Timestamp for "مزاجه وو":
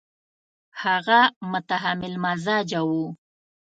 2.25-3.05